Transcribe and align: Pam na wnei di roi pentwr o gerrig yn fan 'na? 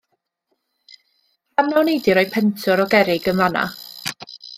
Pam 1.53 1.65
na 1.69 1.77
wnei 1.83 1.99
di 2.07 2.11
roi 2.19 2.25
pentwr 2.33 2.79
o 2.87 2.91
gerrig 2.95 3.29
yn 3.33 3.41
fan 3.45 3.53
'na? 3.57 3.65